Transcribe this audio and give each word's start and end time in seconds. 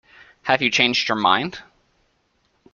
Have 0.45 0.63
you 0.63 0.71
changed 0.71 1.07
your 1.09 1.15
mind? 1.15 1.61